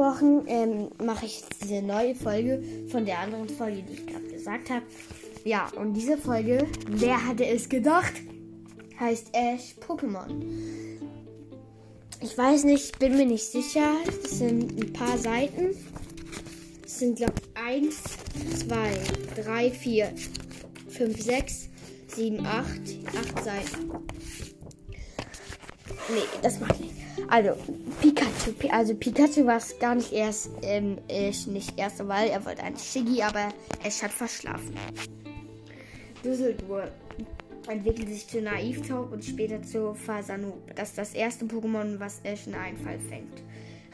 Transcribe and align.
versprochen, 0.00 0.44
ähm, 0.46 0.88
mache 1.04 1.26
ich 1.26 1.42
diese 1.62 1.82
neue 1.82 2.14
Folge 2.14 2.62
von 2.90 3.04
der 3.04 3.18
anderen 3.18 3.48
Folge, 3.48 3.82
die 3.82 3.92
ich 3.94 4.06
gerade 4.06 4.26
gesagt 4.28 4.70
habe. 4.70 4.82
Ja, 5.44 5.70
und 5.76 5.92
diese 5.94 6.16
Folge, 6.16 6.66
wer 6.88 7.26
hatte 7.26 7.46
es 7.46 7.68
gedacht, 7.68 8.12
heißt 8.98 9.28
Ash 9.32 9.74
Pokémon. 9.86 10.42
Ich 12.22 12.36
weiß 12.36 12.64
nicht, 12.64 12.98
bin 12.98 13.16
mir 13.16 13.26
nicht 13.26 13.44
sicher. 13.44 13.94
Das 14.22 14.38
sind 14.38 14.80
ein 14.80 14.92
paar 14.92 15.16
Seiten. 15.16 15.74
Das 16.82 16.98
sind, 16.98 17.16
glaube 17.16 17.34
ich, 17.36 17.62
1, 17.62 18.02
2, 18.68 19.42
3, 19.42 19.70
4, 19.70 20.12
5, 20.88 21.22
6, 21.22 21.68
7, 22.08 22.46
8. 22.46 22.66
8 23.36 23.44
Seiten. 23.44 23.90
Nee, 26.10 26.20
das 26.42 26.60
mache 26.60 26.74
ich 26.74 26.80
nicht. 26.80 26.94
Also, 27.28 27.56
Pikachu. 28.00 28.19
Also, 28.70 28.94
Pikachu 28.94 29.46
war 29.46 29.56
es 29.56 29.78
gar 29.78 29.94
nicht 29.94 30.12
erst, 30.12 30.50
ähm, 30.62 30.98
ich 31.08 31.46
nicht 31.46 31.78
erste 31.78 32.06
Wahl. 32.08 32.28
Er 32.28 32.44
wollte 32.44 32.62
ein 32.62 32.76
Shiggy, 32.76 33.22
aber 33.22 33.48
es 33.84 34.02
hat 34.02 34.10
verschlafen. 34.10 34.74
Düsseldorf 36.24 36.90
entwickelt 37.68 38.08
sich 38.08 38.26
zu 38.26 38.40
Naivtaub 38.40 39.12
und 39.12 39.24
später 39.24 39.62
zu 39.62 39.94
Fasanu. 39.94 40.54
Das 40.74 40.90
ist 40.90 40.98
das 40.98 41.14
erste 41.14 41.44
Pokémon, 41.44 41.98
was 41.98 42.20
Ash 42.24 42.46
in 42.46 42.54
Einfall 42.54 42.98
fängt. 43.08 43.42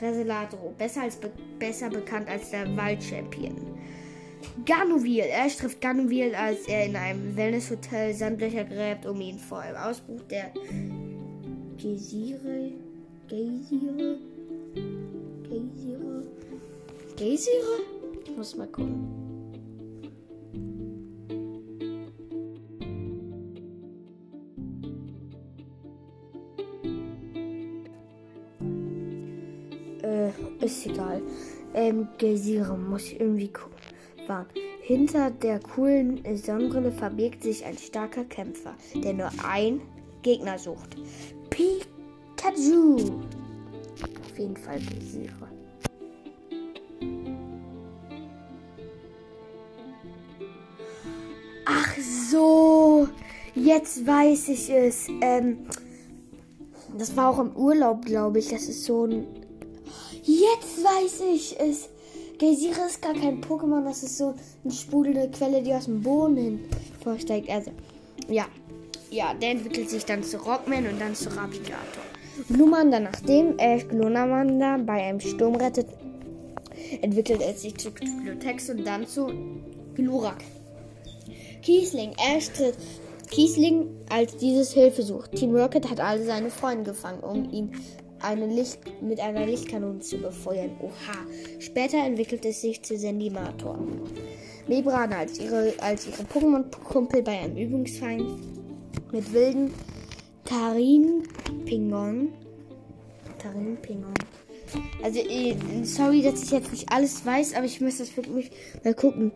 Reseladro, 0.01 0.75
besser, 0.77 1.03
als 1.03 1.17
be 1.17 1.31
besser 1.59 1.89
bekannt 1.89 2.29
als 2.29 2.51
der 2.51 2.77
Waldchampion. 2.77 3.57
Ganovil, 4.65 5.25
Ash 5.25 5.57
trifft 5.57 5.81
Ganovil, 5.81 6.35
als 6.35 6.69
er 6.69 6.87
in 6.87 6.97
einem 6.97 7.37
Wellnesshotel 7.37 8.15
Sandlöcher 8.15 8.65
gräbt, 8.65 9.07
um 9.07 9.21
ihn 9.21 9.39
vor 9.39 9.61
einem 9.61 9.77
Ausbruch 9.77 10.23
der 10.31 10.53
Geysire, 11.81 12.73
Geysire, 13.29 14.19
Geysire, 15.77 16.23
Geysire? 17.17 17.81
Ich 18.25 18.37
muss 18.37 18.57
mal 18.57 18.67
gucken. 18.69 19.27
Ist 30.61 30.87
egal. 30.87 31.23
Ähm, 31.75 32.09
Geysire 32.19 32.77
muss 32.77 33.03
ich 33.03 33.21
irgendwie 33.21 33.49
gucken. 33.49 33.77
Warten. 34.27 34.59
Hinter 34.81 35.31
der 35.31 35.61
coolen 35.61 36.23
Sonnenbrille 36.37 36.91
verbirgt 36.91 37.43
sich 37.43 37.65
ein 37.65 37.77
starker 37.77 38.25
Kämpfer, 38.25 38.75
der 38.95 39.13
nur 39.13 39.31
ein 39.45 39.81
Gegner 40.23 40.59
sucht. 40.59 40.97
Pikachu! 41.51 42.97
Auf 42.97 44.39
jeden 44.39 44.57
Fall 44.57 44.79
Geysire. 44.81 45.56
Jetzt 53.67 54.07
weiß 54.07 54.49
ich 54.49 54.71
es. 54.71 55.09
Ähm, 55.21 55.67
das 56.97 57.17
war 57.17 57.31
auch 57.31 57.39
im 57.41 57.55
Urlaub, 57.57 58.05
glaube 58.05 58.39
ich. 58.39 58.49
Das 58.49 58.65
ist 58.65 58.85
so 58.85 59.07
ein 59.07 59.27
Jetzt 60.27 60.83
weiß 60.83 61.23
ich 61.33 61.57
es. 61.61 61.89
Geysire 62.39 62.87
ist 62.87 63.01
gar 63.01 63.15
kein 63.15 63.41
Pokémon, 63.41 63.85
das 63.85 64.03
ist 64.03 64.19
so 64.19 64.35
eine 64.65 64.73
sprudelnde 64.73 65.31
Quelle, 65.31 65.63
die 65.63 65.73
aus 65.73 65.85
dem 65.85 66.03
Boden 66.03 66.61
vorsteigt. 67.03 67.49
Also, 67.49 67.71
ja. 68.29 68.47
Ja, 69.11 69.33
der 69.35 69.53
entwickelt 69.53 69.89
sich 69.89 70.05
dann 70.05 70.25
zu 70.25 70.39
Rockman 70.39 70.87
und 70.89 71.01
dann 71.01 71.15
zu 71.15 71.29
Rapidator. 71.29 72.03
Glumanda, 72.49 72.99
nachdem 72.99 73.57
Ash 73.59 73.87
Glunamanda 73.87 74.79
bei 74.79 75.05
einem 75.05 75.21
Sturm 75.21 75.55
rettet, 75.55 75.87
entwickelt 77.01 77.41
er 77.41 77.55
sich 77.55 77.77
zu 77.77 77.93
Glutex 77.93 78.69
und 78.69 78.85
dann 78.85 79.07
zu 79.07 79.33
Glurak. 79.95 80.43
Kiesling, 81.63 82.13
Ash 82.35 82.51
tritt 82.51 82.77
Kiesling 83.31 83.89
als 84.09 84.37
dieses 84.37 84.73
Hilfe 84.73 85.03
sucht. 85.03 85.33
Team 85.33 85.55
Rocket 85.55 85.91
hat 85.91 86.01
alle 86.01 86.25
seine 86.25 86.51
Freunde 86.51 86.91
gefangen, 86.91 87.21
um 87.21 87.51
ihn 87.51 87.73
eine 88.21 88.47
Licht, 88.47 88.79
mit 89.03 89.21
einer 89.21 89.47
Lichtkanone 89.47 90.01
zu 90.01 90.19
befeuern. 90.19 90.71
Oha. 90.81 91.19
Später 91.59 91.99
entwickelt 91.99 92.45
es 92.45 92.61
sich 92.61 92.83
zu 92.83 92.97
Sendimator. 92.97 93.79
Mebrana 94.69 95.19
als 95.19 95.39
ihre, 95.39 95.75
als 95.79 96.07
ihre 96.07 96.23
Pokémon-Kumpel 96.23 97.23
bei 97.23 97.39
einem 97.39 97.57
Übungsfeind 97.57 98.27
mit 99.13 99.33
wilden 99.33 99.73
Tarin 100.45 101.23
Pingon. 101.65 102.29
Tarin 103.39 103.77
Pingon. 103.81 104.15
Also, 105.03 105.21
äh, 105.21 105.55
sorry, 105.85 106.23
dass 106.23 106.43
ich 106.43 106.51
jetzt 106.51 106.73
nicht 106.73 106.91
alles 106.91 107.25
weiß, 107.25 107.55
aber 107.55 107.67
ich 107.67 107.81
muss 107.81 107.99
das 107.99 108.17
wirklich 108.17 108.51
mal 108.83 108.95
gucken. 108.95 109.31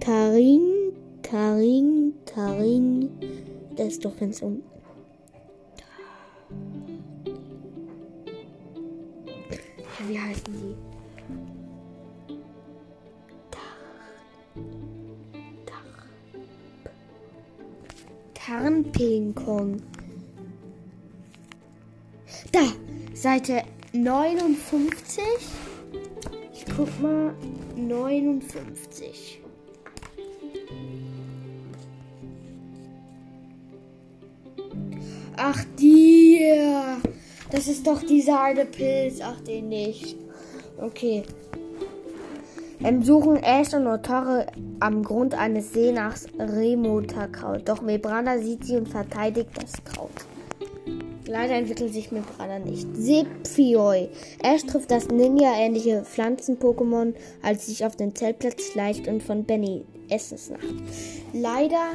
Tarin, 0.00 0.85
Tarin, 1.28 2.14
Tarin. 2.24 3.10
Das 3.76 3.88
ist 3.88 4.04
doch 4.04 4.16
ganz 4.16 4.42
um. 4.42 4.62
wie 10.06 10.20
heißen 10.20 10.54
sie? 10.54 10.76
Tarnpinkong. 18.34 19.82
Da, 22.52 22.60
Seite 23.14 23.64
59. 23.92 25.24
Ich 26.52 26.64
guck 26.76 27.00
mal, 27.00 27.34
59. 27.74 29.40
Ach, 35.48 35.64
dir. 35.78 37.00
Das 37.52 37.68
ist 37.68 37.86
doch 37.86 38.02
dieser 38.02 38.42
eine 38.42 38.64
Pilz. 38.64 39.20
Ach, 39.22 39.40
den 39.42 39.68
nicht. 39.68 40.16
Okay. 40.76 41.22
Im 42.80 43.04
Suchen 43.04 43.36
Ash 43.36 43.72
und 43.72 43.86
Otore 43.86 44.48
am 44.80 45.04
Grund 45.04 45.34
eines 45.34 45.72
See 45.72 45.92
nach 45.92 46.16
Remotakraut. 46.36 47.68
Doch 47.68 47.80
Mebrana 47.80 48.38
sieht 48.38 48.64
sie 48.64 48.76
und 48.76 48.88
verteidigt 48.88 49.50
das 49.54 49.72
Kraut. 49.84 50.10
Leider 51.28 51.54
entwickelt 51.54 51.92
sich 51.92 52.10
Mebrana 52.10 52.58
nicht. 52.58 52.88
Sephioi. 52.96 54.08
Ash 54.42 54.66
trifft 54.66 54.90
das 54.90 55.06
Ninja-ähnliche 55.06 56.02
Pflanzen-Pokémon, 56.02 57.14
als 57.42 57.66
sich 57.66 57.86
auf 57.86 57.94
den 57.94 58.16
Zeltplatz 58.16 58.72
schleicht 58.72 59.06
und 59.06 59.22
von 59.22 59.44
Benny 59.44 59.84
Essensnacht. 60.08 60.66
Leider 61.32 61.92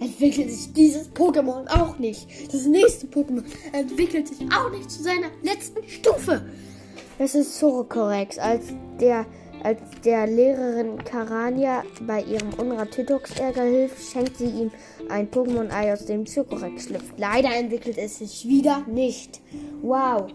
entwickelt 0.00 0.50
sich 0.50 0.72
dieses 0.72 1.10
Pokémon 1.10 1.66
auch 1.68 1.98
nicht. 1.98 2.26
Das 2.52 2.66
nächste 2.66 3.06
Pokémon 3.06 3.44
entwickelt 3.72 4.28
sich 4.28 4.40
auch 4.52 4.70
nicht 4.70 4.90
zu 4.90 5.02
seiner 5.02 5.28
letzten 5.42 5.86
Stufe. 5.88 6.44
Es 7.18 7.34
ist 7.34 7.58
Zorokorex, 7.58 8.38
als 8.38 8.66
der, 9.00 9.24
als 9.62 9.80
der 10.04 10.26
Lehrerin 10.26 10.98
Karania 11.02 11.82
bei 12.06 12.22
ihrem 12.22 12.52
Unrat 12.54 12.90
Tytox-Ärger 12.90 13.62
hilft, 13.62 14.12
schenkt 14.12 14.36
sie 14.36 14.46
ihm 14.46 14.70
ein 15.08 15.30
Pokémon-Ei, 15.30 15.92
aus 15.92 16.04
dem 16.04 16.26
Zorokorex 16.26 16.84
schlüpft. 16.84 17.18
Leider 17.18 17.54
entwickelt 17.56 17.96
es 17.96 18.18
sich 18.18 18.46
wieder 18.46 18.84
nicht. 18.86 19.40
Wow. 19.80 20.26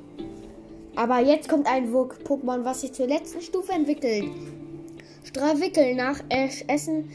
Aber 0.95 1.19
jetzt 1.19 1.47
kommt 1.47 1.67
ein 1.67 1.93
Pokémon, 1.93 2.65
was 2.65 2.81
sich 2.81 2.93
zur 2.93 3.07
letzten 3.07 3.41
Stufe 3.41 3.71
entwickelt. 3.73 4.25
Strawickel 5.23 5.95
nach 5.95 6.19
Essen 6.67 7.09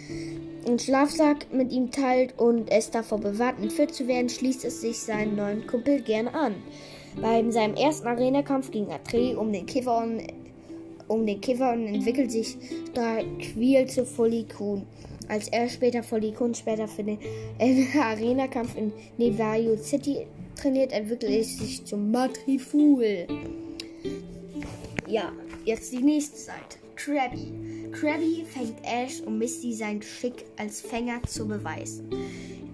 einen 0.67 0.79
Schlafsack 0.79 1.53
mit 1.53 1.73
ihm 1.73 1.91
teilt 1.91 2.39
und 2.39 2.71
es 2.71 2.91
davor 2.91 3.19
bewahrt, 3.19 3.61
entführt 3.61 3.95
zu 3.95 4.07
werden, 4.09 4.29
schließt 4.29 4.65
es 4.65 4.81
sich 4.81 4.99
seinen 4.99 5.37
neuen 5.37 5.67
Kumpel 5.67 6.01
gern 6.03 6.29
an. 6.29 6.55
Bei 7.21 7.43
seinem 7.51 7.75
ersten 7.77 8.07
Arena-Kampf 8.07 8.71
gegen 8.71 8.91
Atre 8.91 9.39
um 9.39 9.53
den 9.53 9.65
Kiffer 9.67 9.99
und, 9.99 10.23
um 11.09 11.25
den 11.25 11.41
Kiffer 11.41 11.73
und 11.73 11.87
entwickelt 11.87 12.31
sich 12.31 12.57
Quil 12.95 13.87
zu 13.87 14.05
Folikun. 14.05 14.87
Als 15.29 15.49
er 15.49 15.69
später 15.69 16.03
Folikun 16.03 16.55
später 16.55 16.87
für 16.87 17.05
den 17.05 17.19
Arena-Kampf 17.99 18.77
in 18.77 18.93
Nevario 19.17 19.77
City 19.77 20.27
trainiert, 20.61 20.93
entwickelt 20.93 21.33
es 21.33 21.59
sich 21.59 21.85
zum 21.85 22.11
Matriful. 22.11 23.27
Ja, 25.09 25.33
jetzt 25.65 25.93
die 25.93 26.03
nächste 26.03 26.39
Seite. 26.39 26.86
Krabby. 26.97 27.53
Krabby 27.93 28.45
fängt 28.45 28.79
Ash, 28.83 29.21
um 29.21 29.39
Misty 29.39 29.75
sein 29.75 30.01
Geschick 30.01 30.45
als 30.57 30.81
Fänger 30.81 31.23
zu 31.23 31.47
beweisen. 31.47 32.11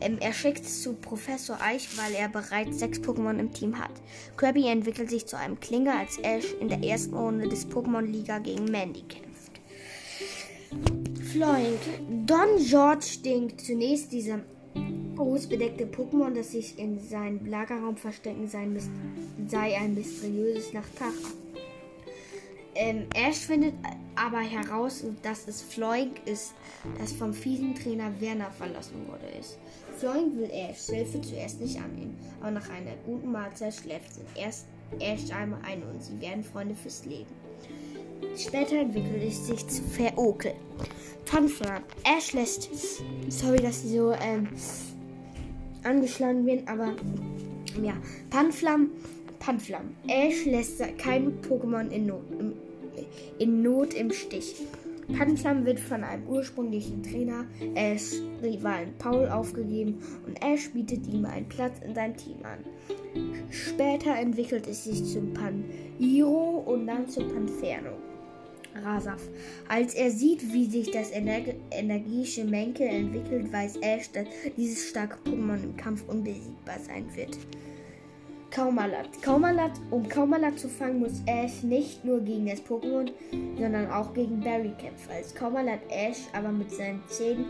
Ähm, 0.01 0.19
er 0.21 0.33
schickt 0.33 0.65
es 0.65 0.83
zu 0.83 0.95
Professor 0.95 1.61
Eich, 1.61 1.89
weil 1.97 2.15
er 2.15 2.29
bereits 2.29 2.79
sechs 2.79 2.99
Pokémon 2.99 3.39
im 3.39 3.53
Team 3.53 3.79
hat. 3.79 3.93
Krabby 4.37 4.67
entwickelt 4.67 5.11
sich 5.11 5.27
zu 5.27 5.37
einem 5.37 5.61
Klinger, 5.61 5.99
als 5.99 6.19
Ash 6.19 6.55
in 6.61 6.69
der 6.69 6.83
ersten 6.83 7.15
Runde 7.15 7.49
des 7.49 7.69
Pokémon-Liga 7.69 8.39
gegen 8.39 8.65
Mandy 8.65 9.03
kämpft. 9.03 9.61
Floink. 11.33 11.81
Don 12.27 12.59
George 12.59 13.19
denkt 13.25 13.61
zunächst 13.61 14.13
dieser 14.13 14.41
großbedeckte 15.17 15.87
Pokémon, 15.87 16.35
das 16.35 16.53
sich 16.53 16.79
in 16.79 16.99
seinem 16.99 17.47
Lagerraum 17.47 17.97
verstecken 17.97 18.49
sei, 18.49 18.67
sei 19.47 19.77
ein 19.77 19.95
mysteriöses 19.95 20.73
Nachtara. 20.73 21.13
Ähm, 22.75 23.07
Ash 23.15 23.39
findet 23.39 23.75
aber 24.15 24.41
heraus, 24.41 25.05
dass 25.23 25.47
es 25.47 25.63
Floink 25.63 26.27
ist, 26.27 26.55
das 26.99 27.13
vom 27.13 27.35
fiesen 27.35 27.75
Trainer 27.75 28.11
Werner 28.21 28.51
verlassen 28.51 29.07
wurde 29.09 29.27
ist. 29.39 29.59
Floink 29.99 30.37
will 30.37 30.51
Ash 30.51 30.87
Hilfe 30.87 31.21
zuerst 31.21 31.61
nicht 31.61 31.77
annehmen, 31.77 32.17
aber 32.41 32.53
nach 32.53 32.69
einer 32.71 32.97
guten 33.05 33.31
Mahlzeit 33.31 33.75
schläft 33.75 34.15
sie 34.15 34.41
erst 34.41 34.67
Ash 35.01 35.31
einmal 35.31 35.61
ein 35.67 35.83
und 35.83 36.03
sie 36.03 36.19
werden 36.21 36.43
Freunde 36.43 36.75
fürs 36.75 37.05
Leben. 37.05 37.31
Später 38.37 38.77
entwickelt 38.77 39.23
es 39.23 39.47
sich 39.47 39.67
zu 39.69 39.83
Verokel. 39.83 40.55
Funflan. 41.27 41.83
Ash 42.05 42.33
lässt. 42.33 42.69
Sorry, 43.29 43.59
dass 43.59 43.83
sie 43.83 43.97
so 43.97 44.13
ähm, 44.13 44.49
angeschlagen 45.83 46.45
bin, 46.45 46.67
aber 46.69 46.95
ja. 47.83 47.95
Panflam. 48.31 48.91
Panflam. 49.43 49.97
Ash 50.07 50.45
lässt 50.47 50.81
kein 50.99 51.41
Pokémon 51.43 51.91
in 51.91 52.07
Not, 52.07 52.23
im, 52.39 52.53
in 53.41 53.61
Not 53.61 53.93
im 53.93 54.13
Stich. 54.13 54.55
Panflam 55.19 55.67
wird 55.67 55.81
von 55.81 56.05
einem 56.05 56.29
ursprünglichen 56.29 57.03
Trainer, 57.03 57.45
Ash 57.75 58.13
Rivalen 58.41 58.95
Paul, 58.99 59.29
aufgegeben 59.29 59.99
und 60.29 60.41
Ash 60.45 60.71
bietet 60.71 61.09
ihm 61.09 61.25
einen 61.25 61.49
Platz 61.49 61.81
in 61.85 61.93
seinem 61.93 62.17
Team 62.17 62.37
an. 62.45 62.61
Später 63.51 64.15
entwickelt 64.15 64.69
es 64.69 64.85
sich 64.85 65.05
zum 65.13 65.35
Paniro 65.35 66.63
und 66.65 66.87
dann 66.87 67.09
zum 67.09 67.27
Panferno. 67.27 67.99
Rasaf. 68.77 69.29
Als 69.69 69.95
er 69.95 70.13
sieht, 70.13 70.53
wie 70.53 70.67
sich 70.67 70.93
das 70.93 71.11
Ener 71.11 71.41
energische 71.73 72.45
Menkel 72.45 72.87
entwickelt, 72.87 73.53
weiß 73.53 73.79
Ash, 73.79 74.09
dass 74.13 74.29
dieses 74.57 74.89
starke 74.89 75.19
Pokémon 75.29 75.65
im 75.65 75.77
Kampf 75.77 76.05
unbesiegbar 76.09 76.79
sein 76.79 77.07
wird. 77.17 77.37
Kaumalat. 78.53 79.09
Kaumalat. 79.23 79.73
Um 79.91 80.07
Kaumalat 80.07 80.59
zu 80.59 80.69
fangen, 80.69 81.01
muss 81.01 81.23
Ash 81.25 81.63
nicht 81.63 82.05
nur 82.05 82.21
gegen 82.21 82.47
das 82.47 82.61
Pokémon, 82.63 83.11
sondern 83.59 83.91
auch 83.91 84.13
gegen 84.13 84.41
Barry 84.41 84.73
kämpfen. 84.79 85.11
Als 85.11 85.35
Kaumalat 85.35 85.81
Ash 85.89 86.19
aber 86.35 86.53
mit 86.53 86.71
seinen 86.71 87.03
Zähnen 87.09 87.47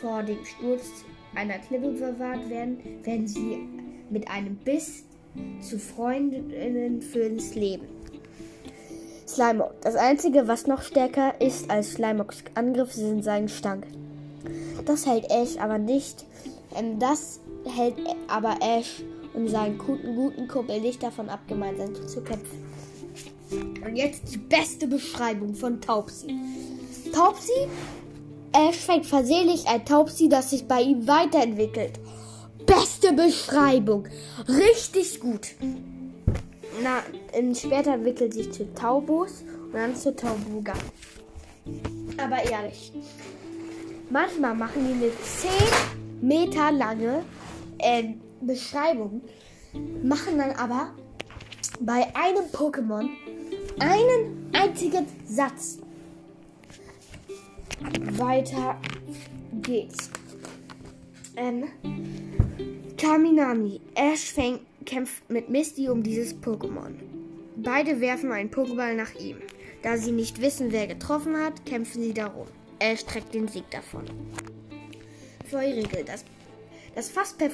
vor 0.00 0.22
dem 0.22 0.42
Sturz 0.46 1.04
einer 1.34 1.58
Klippe 1.58 1.90
bewahrt 1.90 2.48
werden, 2.48 2.78
werden 3.02 3.28
sie 3.28 3.68
mit 4.08 4.26
einem 4.30 4.56
Biss 4.56 5.04
zu 5.60 5.78
Freundinnen 5.78 7.02
fürs 7.02 7.54
Leben. 7.54 7.86
Slimeock. 9.26 9.78
Das 9.82 9.96
einzige, 9.96 10.48
was 10.48 10.66
noch 10.66 10.80
stärker 10.80 11.38
ist 11.42 11.70
als 11.70 11.92
Slimocks 11.92 12.42
Angriff, 12.54 12.94
sind 12.94 13.22
seine 13.22 13.50
Stank. 13.50 13.86
Das 14.86 15.04
hält 15.04 15.30
Ash 15.30 15.58
aber 15.58 15.76
nicht. 15.76 16.24
Ähm, 16.74 16.98
das 16.98 17.40
hält 17.66 17.96
aber 18.28 18.56
Ash 18.62 19.02
und 19.38 19.48
seinen 19.48 19.78
guten, 19.78 20.14
guten 20.14 20.48
Kumpel 20.48 20.80
nicht 20.80 21.02
davon 21.02 21.28
ab, 21.28 21.40
gemeinsam 21.46 21.94
zu 22.06 22.20
kämpfen. 22.22 22.66
Und 23.84 23.96
jetzt 23.96 24.34
die 24.34 24.38
beste 24.38 24.86
Beschreibung 24.86 25.54
von 25.54 25.80
Taubsi. 25.80 26.34
Taubsi? 27.12 27.52
Fängt 28.72 29.06
versehentlich 29.06 29.66
ein 29.68 29.84
Taubsi, 29.84 30.28
das 30.28 30.50
sich 30.50 30.66
bei 30.66 30.82
ihm 30.82 31.06
weiterentwickelt. 31.06 32.00
Beste 32.66 33.12
Beschreibung. 33.12 34.08
Richtig 34.48 35.20
gut 35.20 35.54
na, 36.82 37.02
später 37.54 37.94
entwickelt 37.94 38.34
sich 38.34 38.52
zu 38.52 38.72
Taubos 38.74 39.44
und 39.66 39.74
dann 39.74 39.96
zu 39.96 40.14
Taubuga. 40.14 40.74
Aber 42.16 42.42
ehrlich, 42.42 42.92
manchmal 44.10 44.54
machen 44.54 44.86
die 44.86 45.04
eine 45.04 45.12
10 46.20 46.26
Meter 46.28 46.72
lange 46.72 47.22
äh, 47.78 48.14
Beschreibung, 48.40 49.22
machen 50.02 50.38
dann 50.38 50.52
aber 50.52 50.94
bei 51.80 52.06
einem 52.14 52.44
Pokémon 52.52 53.08
einen 53.78 54.50
einzigen 54.52 55.06
Satz. 55.26 55.78
Weiter 58.12 58.80
geht's. 59.62 60.10
Ähm, 61.36 61.64
Kaminami. 62.96 63.80
Ash 63.94 64.32
fängt 64.32 64.62
kämpft 64.84 65.28
mit 65.30 65.50
Misty 65.50 65.88
um 65.88 66.02
dieses 66.02 66.34
Pokémon. 66.34 66.94
Beide 67.56 68.00
werfen 68.00 68.32
einen 68.32 68.50
Pokéball 68.50 68.94
nach 68.94 69.14
ihm. 69.14 69.36
Da 69.82 69.96
sie 69.96 70.12
nicht 70.12 70.40
wissen, 70.40 70.72
wer 70.72 70.86
getroffen 70.86 71.36
hat, 71.36 71.66
kämpfen 71.66 72.02
sie 72.02 72.14
darum. 72.14 72.46
Er 72.78 72.96
streckt 72.96 73.34
den 73.34 73.48
Sieg 73.48 73.70
davon. 73.70 74.04
Feurigel. 75.48 76.04
Das, 76.04 76.24
das 76.98 77.10
fast 77.10 77.38
per 77.38 77.48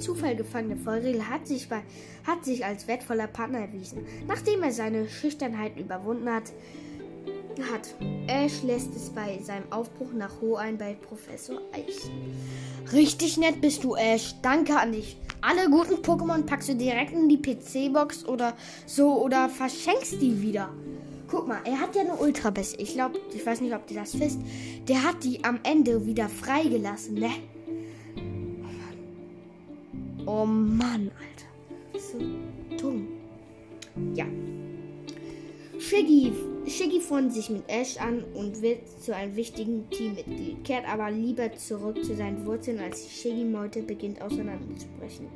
Zufall 0.00 0.36
gefangene 0.36 0.76
Feurigel 0.76 1.28
hat 1.28 1.48
sich, 1.48 1.66
hat 2.24 2.44
sich 2.44 2.64
als 2.64 2.86
wertvoller 2.86 3.26
Partner 3.26 3.58
erwiesen. 3.58 4.06
Nachdem 4.28 4.62
er 4.62 4.70
seine 4.70 5.08
Schüchternheit 5.08 5.76
überwunden 5.76 6.30
hat, 6.30 6.52
hat. 7.72 7.96
Ash 8.28 8.62
lässt 8.62 8.94
es 8.94 9.10
bei 9.10 9.40
seinem 9.42 9.64
Aufbruch 9.72 10.12
nach 10.12 10.40
Ho 10.40 10.54
ein 10.54 10.78
bei 10.78 10.94
Professor 10.94 11.60
Eich. 11.72 12.08
Richtig 12.92 13.36
nett 13.36 13.60
bist 13.60 13.82
du, 13.82 13.96
Ash. 13.96 14.36
Danke 14.42 14.78
an 14.78 14.92
dich. 14.92 15.16
Alle 15.40 15.68
guten 15.70 15.94
Pokémon 15.94 16.46
packst 16.46 16.68
du 16.68 16.76
direkt 16.76 17.14
in 17.14 17.28
die 17.28 17.42
PC-Box 17.42 18.26
oder 18.26 18.54
so 18.86 19.20
oder 19.20 19.48
verschenkst 19.48 20.22
die 20.22 20.40
wieder. 20.40 20.70
Guck 21.26 21.48
mal, 21.48 21.60
er 21.64 21.80
hat 21.80 21.96
ja 21.96 22.02
eine 22.02 22.14
Ultra 22.14 22.50
Best. 22.50 22.80
Ich 22.80 22.92
glaube, 22.92 23.18
ich 23.34 23.44
weiß 23.44 23.60
nicht, 23.60 23.74
ob 23.74 23.88
du 23.88 23.94
das 23.94 24.20
wisst. 24.20 24.38
Der 24.86 25.02
hat 25.02 25.24
die 25.24 25.42
am 25.42 25.58
Ende 25.64 26.06
wieder 26.06 26.28
freigelassen, 26.28 27.14
ne? 27.14 27.30
Oh 30.36 30.44
Mann. 30.46 31.12
Alter. 31.20 32.00
So 32.00 32.18
dumm. 32.76 33.06
Ja. 34.14 34.26
Shiggy 35.78 36.32
Shiggy 36.66 37.00
freundet 37.00 37.34
sich 37.34 37.50
mit 37.50 37.62
Ash 37.68 37.98
an 37.98 38.24
und 38.34 38.60
wird 38.62 38.88
zu 39.00 39.14
einem 39.14 39.36
wichtigen 39.36 39.88
Teammitglied, 39.90 40.64
kehrt 40.64 40.88
aber 40.88 41.10
lieber 41.10 41.52
zurück 41.52 42.02
zu 42.02 42.16
seinen 42.16 42.44
Wurzeln, 42.46 42.80
als 42.80 43.04
die 43.04 43.10
Shiggy-Meute 43.10 43.82
beginnt 43.82 44.20
auseinanderzubrechen. 44.22 45.28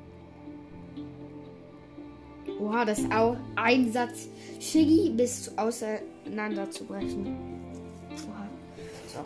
Oha, 2.58 2.84
das 2.84 2.98
ist 3.00 3.12
auch 3.12 3.36
ein 3.56 3.92
Satz. 3.92 4.28
Shiggy 4.58 5.10
bis 5.10 5.52
auseinanderzubrechen. 5.56 7.36
Oha. 8.26 8.48
So. 9.06 9.24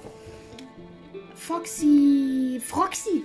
Foxy. 1.35 2.61
Froxy. 2.61 3.23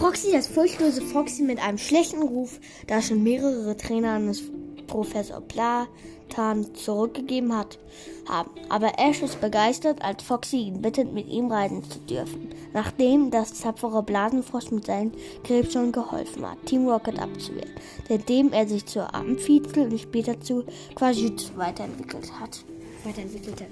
Froxy, 0.00 0.32
das 0.32 0.46
furchtlose 0.46 1.02
Foxy 1.02 1.42
mit 1.42 1.62
einem 1.62 1.76
schlechten 1.76 2.22
Ruf, 2.22 2.58
da 2.86 3.02
schon 3.02 3.22
mehrere 3.22 3.76
Trainer 3.76 4.12
an 4.12 4.34
Professor 4.86 5.42
Platan 5.42 6.74
zurückgegeben 6.74 7.54
hat, 7.54 7.78
haben. 8.26 8.48
Aber 8.70 8.98
Ash 8.98 9.20
ist 9.20 9.42
begeistert, 9.42 10.00
als 10.00 10.22
Foxy 10.22 10.56
ihn 10.56 10.80
bittet, 10.80 11.12
mit 11.12 11.28
ihm 11.28 11.52
reisen 11.52 11.84
zu 11.84 11.98
dürfen, 11.98 12.48
nachdem 12.72 13.30
das 13.30 13.60
tapfere 13.60 14.02
Blasenfrost 14.02 14.72
mit 14.72 14.86
seinen 14.86 15.12
Krebsschon 15.44 15.92
geholfen 15.92 16.50
hat, 16.50 16.64
Team 16.64 16.88
Rocket 16.88 17.18
abzuwehren, 17.18 17.74
seitdem 18.08 18.54
er 18.54 18.66
sich 18.66 18.86
zur 18.86 19.14
Amphizel 19.14 19.90
und 19.90 20.00
später 20.00 20.40
zu 20.40 20.64
Quajutsu 20.94 21.54
weiterentwickelt 21.58 22.32
hat. 22.40 22.64
Weiterentwickelt 23.04 23.60
hat. 23.60 23.68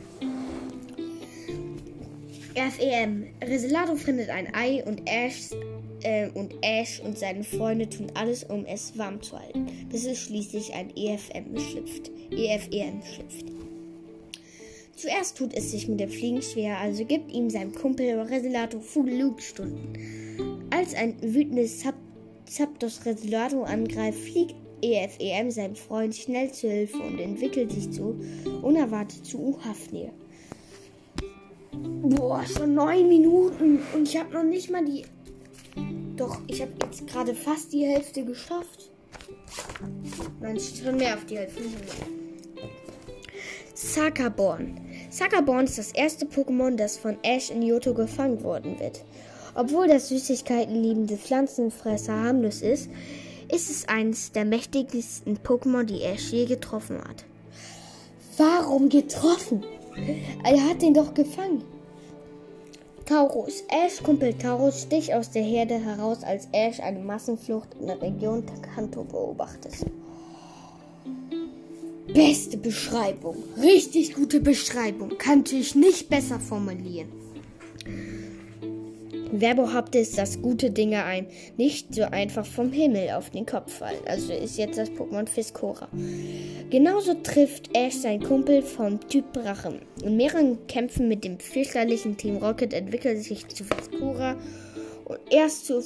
FEM. 2.73 3.29
Reselado 3.41 3.95
findet 3.95 4.29
ein 4.29 4.53
Ei 4.53 4.85
und 4.85 5.09
Ash 5.09 5.51
äh, 6.03 6.29
und 6.35 6.55
Ash 6.63 7.01
und 7.01 7.19
seine 7.19 7.45
Freunde 7.45 7.89
tun 7.89 8.07
alles, 8.15 8.45
um 8.45 8.65
es 8.67 8.97
warm 8.97 9.23
zu 9.23 9.39
halten, 9.39 9.67
bis 9.91 10.07
es 10.07 10.19
schließlich 10.19 10.75
ein 10.75 10.91
EFM 10.97 11.59
schlüpft. 11.59 12.11
EFEM 12.31 13.03
schlüpft. 13.03 13.47
Zuerst 14.97 15.39
tut 15.39 15.55
es 15.55 15.71
sich 15.71 15.89
mit 15.89 16.01
dem 16.01 16.11
Fliegen 16.11 16.43
schwer, 16.43 16.79
also 16.79 17.05
gibt 17.05 17.33
ihm 17.33 17.51
sein 17.51 17.73
Kumpel 17.73 18.19
Reselato 18.21 18.81
Flugstunden. 18.81 20.67
Als 20.71 20.95
ein 20.95 21.15
wütendes 21.23 21.81
Zap 21.81 21.95
Zapdos 22.47 23.05
Reselato 23.05 23.63
angreift, 23.63 24.19
fliegt 24.19 24.55
EFEM 24.81 25.51
seinem 25.51 25.77
Freund 25.77 26.15
schnell 26.15 26.51
zu 26.51 26.69
Hilfe 26.69 26.99
und 26.99 27.19
entwickelt 27.19 27.71
sich 27.71 27.91
zu 27.91 28.19
unerwartet 28.63 29.25
zu 29.27 29.39
U-Hafnir. 29.39 30.11
Boah, 31.73 32.45
schon 32.47 32.75
neun 32.75 33.09
Minuten 33.09 33.81
und 33.95 34.09
ich 34.09 34.19
habe 34.19 34.33
noch 34.33 34.45
nicht 34.45 34.71
mal 34.71 34.85
die 34.85 35.05
doch, 36.19 36.41
ich 36.47 36.61
habe 36.61 36.73
jetzt 36.85 37.07
gerade 37.07 37.35
fast 37.35 37.73
die 37.73 37.87
Hälfte 37.87 38.25
geschafft. 38.25 38.91
Nein, 40.41 40.59
schon 40.59 40.97
mehr 40.97 41.15
auf 41.15 41.25
die 41.25 41.39
Hälfte. 41.39 41.63
Sakaborn. 43.75 44.81
Sakaborn 45.11 45.65
ist 45.65 45.79
das 45.79 45.93
erste 45.93 46.27
Pokémon, 46.27 46.77
das 46.77 46.99
von 46.99 47.17
Ash 47.23 47.51
in 47.51 47.63
Yoto 47.63 47.95
gefangen 47.95 48.43
worden 48.43 48.79
wird. 48.81 49.05
Obwohl 49.55 49.89
das 49.89 50.09
Süßigkeiten 50.09 50.75
liebende 50.75 51.17
Pflanzenfresser 51.17 52.15
harmlos 52.15 52.63
ist, 52.63 52.91
ist 53.51 53.71
es 53.71 53.89
eines 53.89 54.33
der 54.33 54.45
mächtigsten 54.45 55.39
Pokémon, 55.39 55.85
die 55.85 56.03
Ash 56.03 56.33
je 56.33 56.45
getroffen 56.45 56.99
hat. 56.99 57.25
Warum 58.37 58.89
getroffen? 58.89 59.65
Er 60.45 60.69
hat 60.69 60.83
den 60.83 60.95
doch 60.95 61.15
gefangen. 61.15 61.65
Taurus. 63.09 63.65
Ash 63.69 64.03
Kumpel 64.03 64.35
Taurus 64.35 64.83
sticht 64.83 65.15
aus 65.15 65.31
der 65.31 65.43
Herde 65.43 65.79
heraus, 65.83 66.23
als 66.23 66.47
Ash 66.53 66.79
eine 66.79 66.99
Massenflucht 66.99 67.69
in 67.81 67.87
der 67.87 68.03
Region 68.03 68.45
Kanto 68.75 69.03
beobachtet. 69.03 69.73
Beste 72.13 72.59
Beschreibung. 72.59 73.37
Richtig 73.63 74.15
gute 74.15 74.41
Beschreibung. 74.41 75.17
Kannte 75.17 75.57
ich 75.57 75.75
nicht 75.75 76.11
besser 76.11 76.39
formulieren. 76.39 77.09
Wer 79.31 79.55
behauptet, 79.55 80.17
dass 80.17 80.41
gute 80.41 80.71
Dinge 80.71 81.05
ein 81.05 81.27
nicht 81.57 81.95
so 81.95 82.03
einfach 82.03 82.47
vom 82.47 82.73
Himmel 82.73 83.11
auf 83.11 83.31
den 83.31 83.45
Kopf 83.45 83.79
fallen? 83.79 84.01
Also 84.07 84.33
ist 84.33 84.57
jetzt 84.57 84.79
das 84.79 84.91
Pokémon 84.91 85.29
Fiskora. 85.29 85.89
Genauso 86.71 87.15
trifft 87.15 87.71
Ash 87.77 87.95
seinen 87.95 88.23
Kumpel 88.23 88.63
vom 88.63 89.01
Typ 89.09 89.33
Drachen. 89.33 89.81
In 90.03 90.17
mehreren 90.17 90.67
Kämpfen 90.67 91.09
mit 91.09 91.25
dem 91.25 91.39
fürchterlichen 91.39 92.17
Team 92.17 92.37
Rocket 92.37 92.73
entwickelt 92.73 93.23
sich 93.23 93.47
zu 93.49 93.65
Fiskora 93.65 94.37
und 95.05 95.19
erst 95.31 95.67
zu 95.67 95.83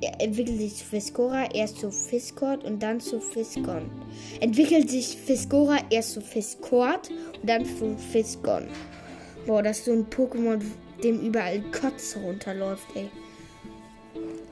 er 0.00 0.20
entwickelt 0.20 0.58
sich 0.58 0.76
zu 0.76 0.84
Fiskora, 0.84 1.48
erst 1.54 1.78
zu 1.78 1.90
Fiskord 1.90 2.64
und 2.64 2.82
dann 2.82 3.00
zu 3.00 3.20
Fiskon. 3.20 3.90
Entwickelt 4.40 4.90
sich 4.90 5.16
Fiskora 5.16 5.78
erst 5.90 6.12
zu 6.12 6.20
Fiskord 6.20 7.10
und 7.10 7.48
dann 7.48 7.64
zu 7.64 7.96
Fiskon. 7.96 8.64
Boah, 9.46 9.62
das 9.62 9.78
ist 9.78 9.84
so 9.86 9.92
ein 9.92 10.06
Pokémon, 10.06 10.60
dem 11.04 11.20
überall 11.20 11.62
Kotze 11.70 12.18
runterläuft, 12.18 12.86
ey. 12.94 13.10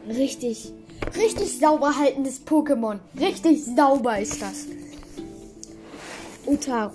Richtig, 0.09 0.73
richtig 1.17 1.59
sauber 1.59 1.97
haltendes 1.99 2.45
Pokémon. 2.47 2.99
Richtig 3.19 3.65
sauber 3.65 4.19
ist 4.19 4.41
das. 4.43 4.67
Utaro. 6.47 6.93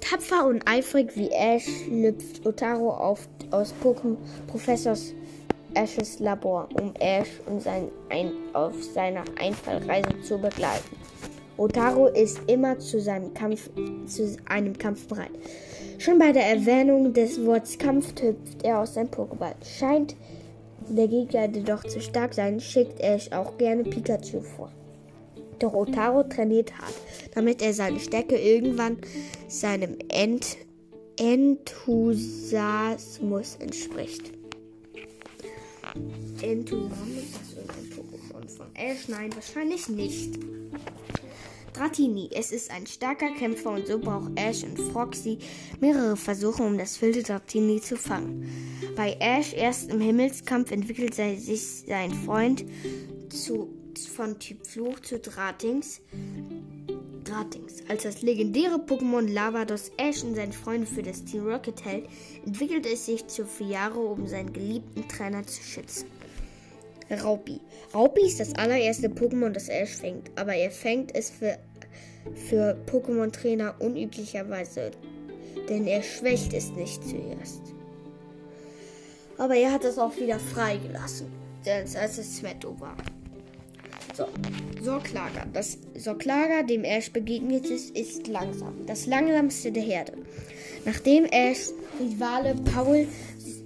Tapfer 0.00 0.46
und 0.46 0.66
eifrig 0.66 1.14
wie 1.16 1.28
Ash 1.28 1.68
lüpft 1.90 2.46
Otaro 2.46 2.90
auf, 2.90 3.28
aus 3.50 3.74
Pokémon 3.82 4.16
Professors 4.46 5.12
Ashes 5.74 6.18
Labor, 6.18 6.68
um 6.80 6.94
Ash 6.98 7.28
und 7.46 7.62
sein 7.62 7.90
ein, 8.08 8.32
auf 8.54 8.82
seiner 8.82 9.24
Einfallreise 9.38 10.20
zu 10.22 10.38
begleiten. 10.38 10.96
Otaro 11.58 12.06
ist 12.06 12.40
immer 12.46 12.78
zu, 12.78 13.00
seinem 13.00 13.34
Kampf, 13.34 13.68
zu 14.06 14.36
einem 14.46 14.78
Kampf 14.78 15.06
bereit. 15.08 15.32
Schon 15.98 16.18
bei 16.18 16.32
der 16.32 16.46
Erwähnung 16.46 17.12
des 17.12 17.44
Wortes 17.44 17.76
Kampf 17.76 18.14
hüpft 18.22 18.62
er 18.62 18.78
aus 18.78 18.94
seinem 18.94 19.10
Pokéball. 19.10 19.52
Scheint 19.64 20.14
der 20.88 21.08
Gegner 21.08 21.48
jedoch 21.48 21.82
zu 21.84 22.00
stark 22.00 22.32
sein, 22.34 22.60
schickt 22.60 23.00
Ash 23.00 23.32
auch 23.32 23.58
gerne 23.58 23.82
Pikachu 23.82 24.40
vor. 24.40 24.70
Doch 25.58 25.74
Otaro 25.74 26.22
trainiert 26.22 26.78
hart, 26.78 26.94
damit 27.34 27.60
er 27.62 27.74
seine 27.74 27.98
Stärke 27.98 28.36
irgendwann 28.36 28.98
seinem 29.48 29.96
Ent 30.08 30.56
Enthusiasmus 31.16 33.56
entspricht. 33.56 34.30
Enthusiasmus 36.40 37.24
ist 37.24 37.58
ein 37.58 37.90
Pokémon 37.90 38.48
von 38.48 38.68
Ash? 38.74 39.08
Nein, 39.08 39.34
wahrscheinlich 39.34 39.88
nicht. 39.88 40.38
Dratini. 41.78 42.28
Es 42.32 42.50
ist 42.50 42.72
ein 42.72 42.86
starker 42.88 43.30
Kämpfer 43.30 43.70
und 43.70 43.86
so 43.86 44.00
braucht 44.00 44.32
Ash 44.34 44.64
und 44.64 44.76
Froxy 44.76 45.38
mehrere 45.78 46.16
Versuche, 46.16 46.62
um 46.64 46.76
das 46.76 47.00
wilde 47.00 47.22
Dratini 47.22 47.80
zu 47.80 47.96
fangen. 47.96 48.50
Bei 48.96 49.16
Ash 49.20 49.54
erst 49.54 49.88
im 49.88 50.00
Himmelskampf 50.00 50.72
entwickelt 50.72 51.14
sich 51.14 51.84
sein 51.86 52.12
Freund 52.12 52.64
zu, 53.28 53.68
von 54.12 54.40
Typ 54.40 54.66
Fluch 54.66 54.98
zu 55.00 55.20
Dratings. 55.20 56.00
Dratings. 57.22 57.84
Als 57.88 58.02
das 58.02 58.22
legendäre 58.22 58.78
Pokémon 58.78 59.32
Lavados 59.32 59.92
Ash 59.98 60.24
und 60.24 60.34
seine 60.34 60.52
Freunde 60.52 60.86
für 60.88 61.02
das 61.02 61.24
Team 61.24 61.46
Rocket 61.46 61.84
hält, 61.84 62.08
entwickelt 62.44 62.86
es 62.86 63.06
sich 63.06 63.24
zu 63.28 63.46
Fiaro, 63.46 64.14
um 64.14 64.26
seinen 64.26 64.52
geliebten 64.52 65.06
Trainer 65.06 65.46
zu 65.46 65.62
schützen. 65.62 66.08
Raupi. 67.10 67.60
Raupi 67.94 68.26
ist 68.26 68.40
das 68.40 68.54
allererste 68.54 69.08
Pokémon, 69.08 69.50
das 69.50 69.68
Ash 69.68 69.96
fängt, 69.96 70.30
aber 70.36 70.54
er 70.54 70.70
fängt 70.70 71.14
es 71.14 71.30
für, 71.30 71.58
für 72.34 72.76
Pokémon-Trainer 72.86 73.74
unüblicherweise, 73.80 74.90
denn 75.68 75.86
er 75.86 76.02
schwächt 76.02 76.52
es 76.52 76.70
nicht 76.70 77.02
zuerst. 77.04 77.62
Aber 79.36 79.54
er 79.54 79.72
hat 79.72 79.84
es 79.84 79.98
auch 79.98 80.16
wieder 80.16 80.38
freigelassen, 80.38 81.28
als 81.66 82.18
es 82.18 82.38
Smetto 82.38 82.78
war. 82.80 82.96
So, 84.14 84.26
Sorklager. 84.82 85.46
Das 85.52 85.78
Sorklager, 85.96 86.64
dem 86.64 86.82
Ash 86.82 87.12
begegnet 87.12 87.66
ist, 87.66 87.96
ist 87.96 88.26
langsam. 88.26 88.84
Das 88.86 89.06
langsamste 89.06 89.70
der 89.70 89.84
Herde. 89.84 90.14
Nachdem 90.84 91.24
Ash 91.26 91.68
Rivale 92.00 92.56
Paul 92.74 93.06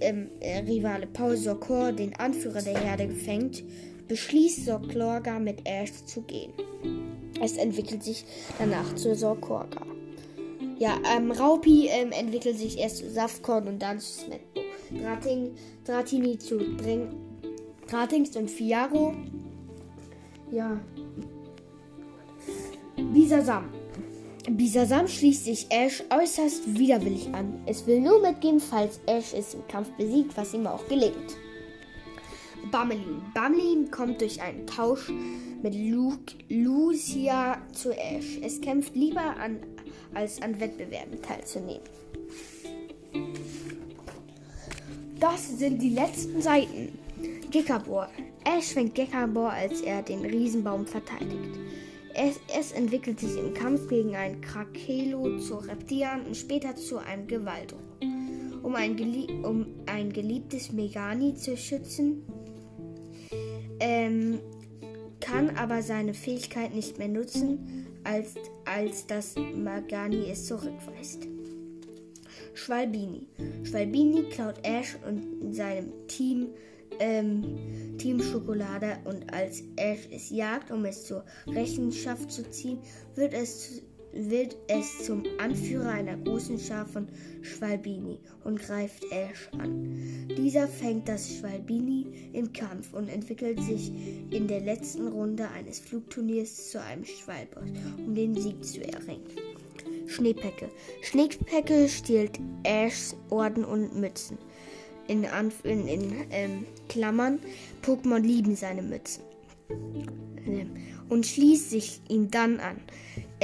ähm, 0.01 0.29
äh, 0.39 0.59
Rivale 0.59 1.07
Paul 1.07 1.37
Sokor, 1.37 1.91
den 1.91 2.15
Anführer 2.15 2.61
der 2.61 2.77
Herde, 2.77 3.07
gefängt, 3.07 3.63
beschließt 4.07 4.65
Sorklorga 4.65 5.39
mit 5.39 5.67
Ash 5.67 5.91
zu 6.05 6.21
gehen. 6.21 6.53
Es 7.43 7.57
entwickelt 7.57 8.01
sich 8.03 8.25
danach 8.57 8.95
zu 8.95 9.13
Sorkorga. 9.15 9.81
Ja, 10.79 10.97
ähm, 11.13 11.29
Raupi 11.31 11.87
ähm, 11.89 12.13
entwickelt 12.13 12.57
sich 12.57 12.77
erst 12.77 12.97
zu 12.99 13.09
Saftkorn 13.09 13.67
und 13.67 13.79
dann 13.79 13.99
zu 13.99 14.13
Smetbo. 14.13 14.61
Drating, 14.91 15.51
Dratini 15.85 16.37
zu 16.37 16.57
Dring, 16.57 17.09
Dratings 17.87 18.35
und 18.37 18.49
Fiaro. 18.49 19.13
Ja. 20.51 20.79
Bisasam. 23.13 23.69
Bisasam 24.49 25.07
schließt 25.07 25.43
sich 25.43 25.67
Ash 25.69 26.01
äußerst 26.09 26.77
widerwillig 26.77 27.33
an. 27.33 27.61
Es 27.65 27.85
will 27.87 27.99
nur 27.99 28.21
mitgehen, 28.21 28.59
falls 28.59 29.01
Ash 29.05 29.33
es 29.33 29.53
im 29.53 29.67
Kampf 29.67 29.89
besiegt, 29.97 30.37
was 30.37 30.53
ihm 30.53 30.67
auch 30.67 30.87
gelingt. 30.87 31.37
Bamelin. 32.73 33.21
Bamelin 33.35 33.91
kommt 33.91 34.19
durch 34.19 34.41
einen 34.41 34.65
Tausch 34.65 35.11
mit 35.61 35.75
Luke, 35.75 36.33
Lucia 36.49 37.61
zu 37.71 37.91
Ash. 37.91 38.39
Es 38.41 38.59
kämpft 38.61 38.95
lieber 38.95 39.37
an, 39.37 39.59
als 40.15 40.41
an 40.41 40.59
Wettbewerben 40.59 41.21
teilzunehmen. 41.21 41.83
Das 45.19 45.59
sind 45.59 45.83
die 45.83 45.91
letzten 45.91 46.41
Seiten. 46.41 46.97
Gekabor. 47.51 48.09
Ash 48.43 48.73
fängt 48.73 48.95
Gekabor, 48.95 49.51
als 49.51 49.81
er 49.81 50.01
den 50.01 50.25
Riesenbaum 50.25 50.87
verteidigt. 50.87 51.59
Es, 52.15 52.39
es, 52.57 52.71
entwickelt 52.71 53.19
sich 53.19 53.37
im 53.37 53.53
Kampf 53.53 53.87
gegen 53.87 54.15
ein 54.15 54.41
Krakelo 54.41 55.37
zu 55.37 55.57
Reptilien 55.57 56.25
und 56.25 56.35
später 56.35 56.75
zu 56.75 56.97
einem 56.97 57.27
Gewaldo. 57.27 57.75
Um 58.63 58.73
ein, 58.73 58.97
um 59.43 59.67
ein 59.85 60.11
geliebtes 60.11 60.71
Megani 60.71 61.35
zu 61.35 61.55
schützen, 61.55 62.23
ähm, 63.83 64.39
kann 65.19 65.55
aber 65.57 65.81
seine 65.81 66.13
Fähigkeit 66.13 66.73
nicht 66.73 66.97
mehr 66.97 67.09
nutzen, 67.09 67.85
als, 68.05 68.35
als 68.65 69.05
das 69.07 69.35
Megani 69.35 70.29
es 70.31 70.45
zurückweist. 70.45 71.27
Schwalbini. 72.53 73.27
Schwalbini 73.63 74.23
klaut 74.29 74.55
Ash 74.63 74.97
und 75.05 75.53
seinem 75.53 75.91
Team 76.07 76.47
ähm, 76.99 77.97
Team 77.97 78.21
Schokolade 78.21 78.97
und 79.05 79.33
als 79.33 79.63
Ash 79.75 80.07
es 80.11 80.29
jagt, 80.29 80.71
um 80.71 80.85
es 80.85 81.05
zur 81.05 81.25
Rechenschaft 81.47 82.31
zu 82.31 82.49
ziehen, 82.49 82.79
wird 83.15 83.33
es, 83.33 83.81
wird 84.13 84.55
es 84.67 85.05
zum 85.05 85.23
Anführer 85.39 85.89
einer 85.89 86.17
großen 86.17 86.59
Schar 86.59 86.85
von 86.85 87.07
Schwalbini 87.41 88.19
und 88.43 88.59
greift 88.59 89.03
Ash 89.11 89.49
an. 89.57 90.27
Dieser 90.37 90.67
fängt 90.67 91.07
das 91.07 91.35
Schwalbini 91.35 92.29
im 92.33 92.53
Kampf 92.53 92.93
und 92.93 93.09
entwickelt 93.09 93.61
sich 93.61 93.91
in 94.29 94.47
der 94.47 94.61
letzten 94.61 95.07
Runde 95.07 95.47
eines 95.49 95.79
Flugturniers 95.79 96.69
zu 96.69 96.81
einem 96.81 97.05
Schwalbot, 97.05 97.63
um 97.97 98.13
den 98.15 98.35
Sieg 98.35 98.63
zu 98.63 98.83
erringen. 98.83 99.25
Schneepecke. 100.07 100.69
Schneepecke 101.01 101.87
stiehlt 101.89 102.39
Ashs 102.63 103.15
Orden 103.29 103.65
und 103.65 103.95
Mützen 103.99 104.37
in, 105.07 105.25
Anf 105.25 105.63
in, 105.63 105.87
in 105.87 106.13
ähm, 106.31 106.65
Klammern, 106.89 107.39
Pokémon 107.81 108.19
lieben 108.19 108.55
seine 108.55 108.81
Mützen. 108.81 109.23
Ähm, 110.45 110.71
und 111.09 111.25
schließt 111.25 111.69
sich 111.69 112.01
ihm 112.09 112.31
dann 112.31 112.59
an. 112.59 112.77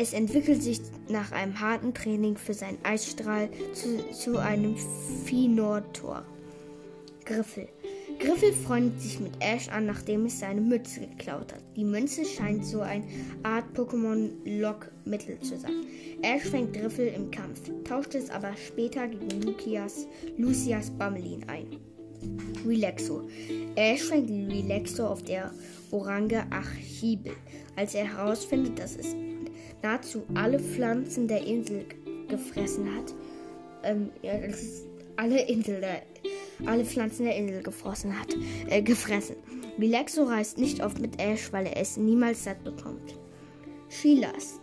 Es 0.01 0.13
entwickelt 0.13 0.63
sich 0.63 0.79
nach 1.09 1.33
einem 1.33 1.59
harten 1.59 1.93
Training 1.93 2.37
für 2.37 2.53
seinen 2.53 2.77
Eisstrahl 2.83 3.49
zu, 3.73 3.97
zu 4.13 4.37
einem 4.37 4.77
Finortor. 5.25 6.23
Griffel. 7.25 7.67
Griffel 8.17 8.53
freundet 8.53 9.01
sich 9.01 9.19
mit 9.19 9.33
Ash 9.41 9.67
an, 9.67 9.87
nachdem 9.87 10.27
es 10.27 10.39
seine 10.39 10.61
Mütze 10.61 11.01
geklaut 11.01 11.51
hat. 11.51 11.61
Die 11.75 11.83
Münze 11.83 12.23
scheint 12.23 12.65
so 12.65 12.79
eine 12.79 13.03
Art 13.43 13.65
Pokémon-Lockmittel 13.75 15.41
zu 15.41 15.59
sein. 15.59 15.73
Ash 16.21 16.43
fängt 16.43 16.73
Griffel 16.73 17.07
im 17.09 17.29
Kampf, 17.29 17.59
tauscht 17.83 18.15
es 18.15 18.29
aber 18.29 18.55
später 18.55 19.05
gegen 19.05 19.41
Lucias, 19.41 20.07
Lucias 20.37 20.91
Bammelin 20.91 21.43
ein. 21.49 21.75
Relaxo. 22.65 23.27
Ash 23.75 24.03
fängt 24.03 24.29
Relaxo 24.29 25.07
auf 25.07 25.23
der 25.23 25.51
Orange 25.91 26.45
Archibel, 26.51 27.33
als 27.75 27.95
er 27.95 28.05
herausfindet, 28.05 28.79
dass 28.79 28.95
es 28.95 29.13
nahezu 29.81 30.23
alle 30.35 30.59
Pflanzen 30.59 31.27
der 31.27 31.45
Insel 31.45 31.85
gefressen 32.27 32.95
hat. 32.95 33.13
Ähm, 33.83 34.09
ja, 34.21 34.37
das 34.39 34.61
ist 34.61 34.85
alle 35.15 35.41
Insel 35.47 35.81
der 35.81 36.01
alle 36.65 36.83
Pflanzen 36.83 37.25
der 37.25 37.37
Insel 37.37 37.63
gefressen 37.63 38.19
hat, 38.19 38.35
äh, 38.69 38.81
gefressen. 38.81 39.37
Bilexo 39.77 40.23
reist 40.23 40.57
nicht 40.57 40.83
oft 40.83 40.99
mit 40.99 41.21
Ash, 41.21 41.53
weil 41.53 41.67
er 41.67 41.77
es 41.77 41.97
niemals 41.97 42.43
satt 42.43 42.63
bekommt. 42.63 43.15
Skilast. 43.89 44.59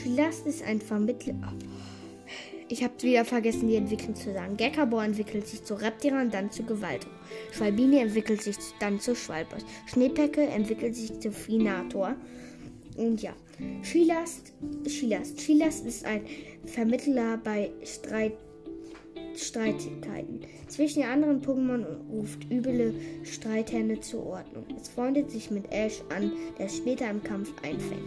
Skilast 0.00 0.46
ist 0.46 0.62
ein 0.62 0.80
Vermittler. 0.80 1.52
Ich 2.68 2.82
habe 2.82 2.94
wieder 3.02 3.24
vergessen, 3.24 3.68
die 3.68 3.76
Entwicklung 3.76 4.14
zu 4.14 4.32
sagen. 4.32 4.56
Gekabor 4.56 5.04
entwickelt 5.04 5.46
sich 5.46 5.62
zu 5.62 5.74
Reptiran, 5.74 6.30
dann 6.30 6.50
zu 6.50 6.62
Gewalt. 6.62 7.06
Schwalbini 7.50 7.98
entwickelt 7.98 8.40
sich 8.40 8.56
dann 8.80 8.98
zu 8.98 9.14
Schwalbers. 9.14 9.64
Schneepecke 9.86 10.40
entwickelt 10.42 10.94
sich 10.94 11.20
zu 11.20 11.32
Finator. 11.32 12.14
Und 12.96 13.20
ja, 13.20 13.34
Skilast, 13.82 14.52
Skilast. 14.88 15.40
Skilast 15.40 15.86
ist 15.86 16.04
ein 16.04 16.22
Vermittler 16.64 17.38
bei 17.42 17.70
Streit 17.84 18.32
Streitigkeiten 19.34 20.40
zwischen 20.68 21.00
den 21.00 21.08
anderen 21.08 21.40
Pokémon 21.40 21.86
und 21.86 22.10
ruft 22.10 22.50
üble 22.50 22.94
Streithände 23.24 24.00
zur 24.00 24.26
Ordnung. 24.26 24.64
Es 24.78 24.88
freundet 24.88 25.30
sich 25.30 25.50
mit 25.50 25.70
Ash 25.72 26.02
an, 26.14 26.32
der 26.58 26.68
später 26.68 27.10
im 27.10 27.22
Kampf 27.22 27.52
einfängt. 27.62 28.02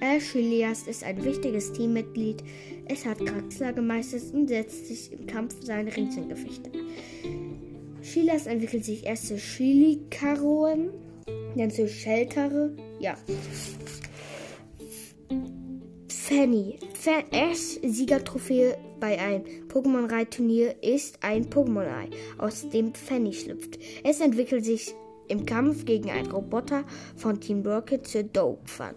Ash 0.00 0.32
Chiliast 0.32 0.86
ist 0.86 1.02
ein 1.04 1.24
wichtiges 1.24 1.72
Teammitglied. 1.72 2.42
Es 2.88 3.06
hat 3.06 3.24
Kraxler 3.24 3.72
gemeistert 3.72 4.22
und 4.34 4.48
setzt 4.48 4.86
sich 4.86 5.12
im 5.12 5.26
Kampf 5.26 5.56
seine 5.62 5.94
Riesengefechte. 5.94 6.70
Chilas 8.02 8.46
entwickelt 8.46 8.84
sich 8.84 9.04
erst 9.04 9.28
zu 9.28 9.36
Chilikaroen, 9.36 10.90
dann 11.56 11.70
zu 11.70 11.88
Sheltere. 11.88 12.76
Ja. 13.00 13.16
Fanny. 16.28 16.76
Ash 17.30 17.78
Siegertrophäe 17.84 18.76
bei 18.98 19.16
einem 19.16 19.44
Pokémon-Reitturnier 19.68 20.82
ist 20.82 21.22
ein 21.22 21.48
Pokémon-Ei, 21.48 22.10
aus 22.38 22.68
dem 22.68 22.92
Fanny 22.94 23.32
schlüpft. 23.32 23.78
Es 24.02 24.18
entwickelt 24.18 24.64
sich 24.64 24.92
im 25.28 25.46
Kampf 25.46 25.84
gegen 25.84 26.10
einen 26.10 26.32
Roboter 26.32 26.82
von 27.14 27.40
Team 27.40 27.64
Rocket 27.64 28.08
zu 28.08 28.24
Dopefan. 28.24 28.96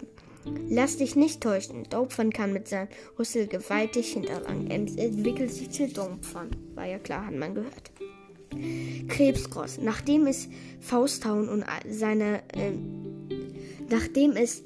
Lass 0.70 0.98
dich 0.98 1.16
nicht 1.16 1.42
täuschen, 1.42 1.84
Dopefan 1.92 2.34
kann 2.34 2.52
mit 2.52 2.68
seinem 2.68 2.88
Rüssel 3.20 3.46
gewaltig 3.46 4.14
hinterlangen. 4.14 4.72
Es 4.72 4.96
entwickelt 4.96 5.52
sich 5.52 5.70
zu 5.70 5.88
Dopefan. 5.88 6.50
War 6.74 6.88
ja 6.88 6.98
klar, 6.98 7.28
hat 7.28 7.36
man 7.36 7.54
gehört. 7.54 7.92
Krebsgross. 9.08 9.78
Nachdem 9.80 10.26
es 10.26 10.50
Fausthauen 10.80 11.48
und 11.48 11.64
seine 11.88 12.42
äh, 12.56 12.72
nachdem 13.88 14.32
es 14.32 14.64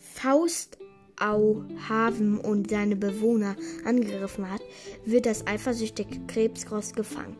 Faust 0.00 0.78
Auhaven 1.22 2.38
und 2.38 2.70
seine 2.70 2.96
Bewohner 2.96 3.56
angegriffen 3.84 4.50
hat, 4.50 4.60
wird 5.04 5.26
das 5.26 5.46
eifersüchtige 5.46 6.20
Krebsgross 6.26 6.94
gefangen. 6.94 7.36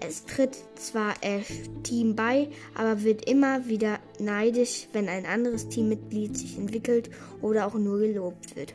Es 0.00 0.24
tritt 0.26 0.56
zwar 0.76 1.14
Ash 1.22 1.46
Team 1.82 2.14
bei, 2.14 2.48
aber 2.74 3.02
wird 3.02 3.28
immer 3.28 3.66
wieder 3.68 3.98
neidisch, 4.18 4.88
wenn 4.92 5.08
ein 5.08 5.24
anderes 5.24 5.68
Teammitglied 5.68 6.36
sich 6.36 6.58
entwickelt 6.58 7.10
oder 7.40 7.66
auch 7.66 7.74
nur 7.74 7.98
gelobt 7.98 8.54
wird. 8.56 8.74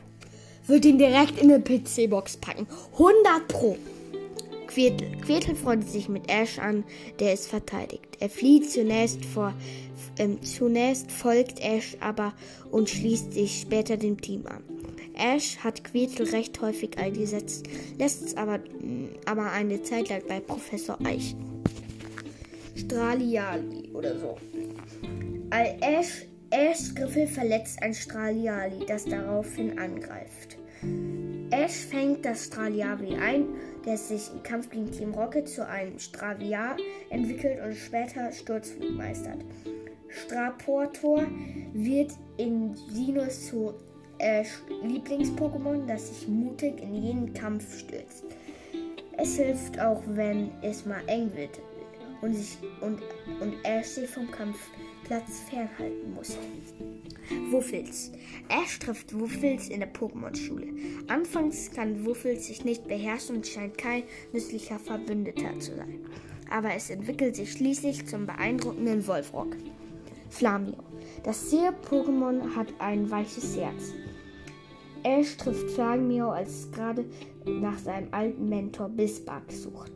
Wird 0.66 0.84
ihn 0.84 0.98
direkt 0.98 1.40
in 1.40 1.52
eine 1.52 1.62
PC-Box 1.62 2.38
packen. 2.38 2.66
100 2.92 3.48
Pro. 3.48 3.76
Quirtel. 4.66 5.10
Quirtel 5.24 5.56
freundet 5.56 5.90
sich 5.90 6.08
mit 6.08 6.30
Ash 6.30 6.58
an, 6.58 6.84
der 7.18 7.32
es 7.32 7.46
verteidigt. 7.46 8.16
Er 8.20 8.30
flieht 8.30 8.70
zunächst 8.70 9.24
vor, 9.24 9.52
ähm, 10.20 10.42
zunächst 10.42 11.10
folgt 11.10 11.60
Ash 11.60 11.96
aber 12.00 12.34
und 12.70 12.90
schließt 12.90 13.32
sich 13.32 13.62
später 13.62 13.96
dem 13.96 14.20
Team 14.20 14.46
an. 14.46 14.62
Ash 15.14 15.56
hat 15.58 15.82
Quirtel 15.82 16.28
recht 16.28 16.60
häufig 16.60 16.98
eingesetzt, 16.98 17.66
lässt 17.98 18.22
es 18.22 18.36
aber, 18.36 18.60
aber 19.24 19.50
eine 19.50 19.82
Zeit 19.82 20.10
lang 20.10 20.22
bei 20.28 20.40
Professor 20.40 20.98
Eich. 21.04 21.34
Straliali 22.76 23.90
oder 23.94 24.18
so. 24.18 24.36
Ash, 25.50 26.26
Ash 26.50 26.94
Griffel 26.94 27.26
verletzt 27.26 27.82
ein 27.82 27.94
Straliali, 27.94 28.84
das 28.86 29.06
daraufhin 29.06 29.78
angreift. 29.78 30.58
Ash 31.50 31.86
fängt 31.90 32.24
das 32.24 32.46
Straliali 32.46 33.16
ein, 33.16 33.46
der 33.86 33.96
sich 33.96 34.30
im 34.34 34.42
Kampf 34.42 34.68
gegen 34.68 34.90
Team 34.90 35.14
Rocket 35.14 35.48
zu 35.48 35.66
einem 35.66 35.98
Straviar 35.98 36.76
entwickelt 37.08 37.58
und 37.64 37.74
später 37.74 38.30
Sturzflug 38.32 38.92
meistert. 38.92 39.38
Straportor 40.10 41.26
wird 41.72 42.12
in 42.36 42.74
Sinus 42.74 43.46
zu 43.48 43.74
äh, 44.18 44.44
Lieblings-Pokémon, 44.82 45.86
das 45.86 46.08
sich 46.08 46.28
mutig 46.28 46.80
in 46.82 46.94
jeden 46.94 47.34
Kampf 47.34 47.78
stürzt. 47.78 48.24
Es 49.16 49.36
hilft 49.36 49.78
auch, 49.78 50.02
wenn 50.06 50.50
es 50.62 50.86
mal 50.86 51.02
eng 51.06 51.30
wird 51.34 51.60
und, 52.22 52.34
sich, 52.34 52.58
und, 52.80 53.00
und 53.40 53.54
Ash 53.64 53.86
sich 53.86 54.08
vom 54.08 54.30
Kampfplatz 54.30 55.40
fernhalten 55.48 56.14
muss. 56.14 56.38
Wuffels. 57.50 58.12
Ash 58.48 58.78
trifft 58.78 59.18
Wuffels 59.18 59.68
in 59.68 59.80
der 59.80 59.92
Pokémon-Schule. 59.92 60.66
Anfangs 61.08 61.70
kann 61.70 62.04
Wuffels 62.04 62.46
sich 62.46 62.64
nicht 62.64 62.88
beherrschen 62.88 63.36
und 63.36 63.46
scheint 63.46 63.78
kein 63.78 64.02
nützlicher 64.32 64.78
Verbündeter 64.78 65.58
zu 65.60 65.76
sein. 65.76 66.00
Aber 66.50 66.74
es 66.74 66.90
entwickelt 66.90 67.36
sich 67.36 67.52
schließlich 67.52 68.06
zum 68.06 68.26
beeindruckenden 68.26 69.06
Wolfrock. 69.06 69.56
Flamio. 70.30 70.78
Das 71.24 71.50
Seher-Pokémon 71.50 72.56
hat 72.56 72.68
ein 72.78 73.10
weiches 73.10 73.56
Herz. 73.56 73.92
Ash 75.02 75.36
trifft 75.36 75.70
Flamio, 75.70 76.30
als 76.30 76.50
es 76.50 76.72
gerade 76.72 77.04
nach 77.46 77.78
seinem 77.78 78.08
alten 78.12 78.48
Mentor 78.48 78.88
Bisbark 78.88 79.50
sucht. 79.50 79.92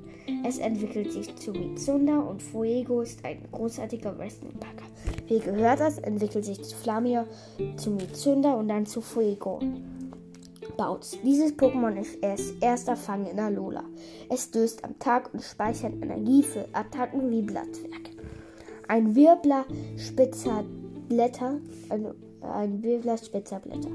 Es 0.47 0.59
entwickelt 0.59 1.13
sich 1.13 1.35
zu 1.37 1.53
Mitsunda 1.53 2.19
und 2.19 2.43
Fuego 2.43 3.03
ist 3.03 3.25
ein 3.25 3.43
großartiger 3.53 4.17
Wrestling-Packer. 4.19 4.87
Wie 5.27 5.39
gehört 5.39 5.81
das, 5.81 5.99
entwickelt 5.99 6.45
sich 6.45 6.63
zu 6.63 6.75
Flamio, 6.77 7.25
zu 7.77 7.91
Mitsunda 7.91 8.55
und 8.55 8.69
dann 8.69 8.87
zu 8.87 9.01
Fuego. 9.01 9.61
Bautz. 10.77 11.19
Dieses 11.23 11.53
Pokémon 11.57 12.01
ist 12.01 12.17
erst 12.23 12.55
erster 12.61 12.97
Fang 12.97 13.27
in 13.27 13.39
Alola. 13.39 13.85
Es 14.29 14.51
döst 14.51 14.83
am 14.85 14.99
Tag 14.99 15.33
und 15.33 15.43
speichert 15.43 15.93
Energie 16.03 16.43
für 16.43 16.67
Attacken 16.73 17.31
wie 17.31 17.43
Blattwerk. 17.43 18.14
Ein 18.87 19.15
Wirbler 19.15 19.65
spitzer 19.97 20.63
Blätter, 21.09 21.59
also 21.89 22.15
ein 22.43 22.83
Wirbler 22.83 23.17
spitzer 23.17 23.59
Blätter. 23.59 23.89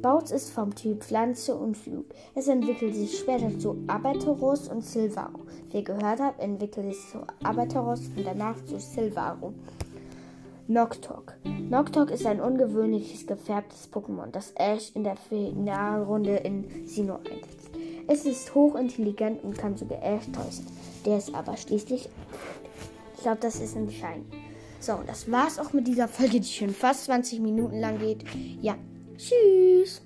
Bautz 0.00 0.30
ist 0.30 0.50
vom 0.50 0.72
Typ 0.74 1.02
Pflanze 1.02 1.56
und 1.56 1.76
Flug. 1.76 2.06
Es 2.34 2.46
entwickelt 2.46 2.94
sich 2.94 3.18
später 3.18 3.58
zu 3.58 3.76
Abateros 3.88 4.68
und 4.68 4.84
Silvaro. 4.84 5.40
Wie 5.70 5.78
ihr 5.78 5.82
gehört 5.82 6.20
habt, 6.20 6.40
entwickelt 6.40 6.86
es 6.92 7.10
zu 7.10 7.18
Abateros 7.42 8.02
und 8.16 8.24
danach 8.24 8.64
zu 8.64 8.78
Silvaro. 8.78 9.52
Noctok. 10.68 11.34
Noctok 11.68 12.10
ist 12.12 12.26
ein 12.26 12.40
ungewöhnliches 12.40 13.26
gefärbtes 13.26 13.88
Pokémon, 13.92 14.30
das 14.30 14.52
Ash 14.52 14.92
in 14.94 15.02
der 15.02 15.16
Finalrunde 15.16 16.36
in 16.36 16.86
Sinnoh 16.86 17.18
einsetzt. 17.18 17.70
Es 18.06 18.24
ist 18.24 18.54
hochintelligent 18.54 19.42
und 19.42 19.58
kann 19.58 19.76
sogar 19.76 20.02
Ash 20.02 20.26
täuschen, 20.26 20.66
der 21.04 21.16
es 21.16 21.34
aber 21.34 21.56
schließlich 21.56 22.08
ich 23.16 23.22
glaube, 23.22 23.38
das 23.40 23.60
ist 23.60 23.76
ein 23.76 23.90
Schein. 23.90 24.26
So, 24.78 25.00
das 25.06 25.30
war's 25.30 25.58
auch 25.58 25.72
mit 25.72 25.88
dieser 25.88 26.06
Folge, 26.06 26.40
die 26.40 26.48
schon 26.48 26.70
fast 26.70 27.06
20 27.06 27.40
Minuten 27.40 27.80
lang 27.80 27.98
geht. 27.98 28.24
Ja, 28.60 28.76
tschüss. 29.16 30.02